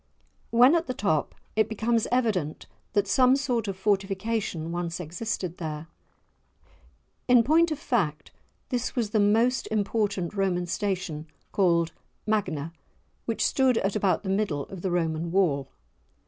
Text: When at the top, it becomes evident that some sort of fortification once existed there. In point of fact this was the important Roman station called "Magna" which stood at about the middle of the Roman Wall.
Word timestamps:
When 0.49 0.73
at 0.73 0.87
the 0.87 0.95
top, 0.95 1.35
it 1.55 1.69
becomes 1.69 2.07
evident 2.11 2.65
that 2.93 3.07
some 3.07 3.35
sort 3.35 3.67
of 3.67 3.77
fortification 3.77 4.71
once 4.71 4.99
existed 4.99 5.57
there. 5.59 5.89
In 7.27 7.43
point 7.43 7.69
of 7.69 7.77
fact 7.77 8.31
this 8.69 8.95
was 8.95 9.11
the 9.11 9.61
important 9.69 10.33
Roman 10.33 10.65
station 10.65 11.27
called 11.51 11.91
"Magna" 12.25 12.73
which 13.25 13.45
stood 13.45 13.77
at 13.77 13.95
about 13.95 14.23
the 14.23 14.29
middle 14.29 14.63
of 14.69 14.81
the 14.81 14.89
Roman 14.89 15.29
Wall. 15.31 15.69